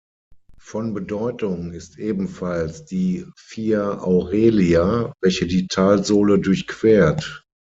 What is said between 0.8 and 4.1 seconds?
Bedeutung ist ebenfalls die Via